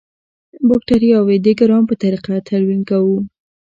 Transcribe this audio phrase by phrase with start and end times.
[0.69, 3.17] باکټریاوې د ګرام په طریقه تلوین کوو.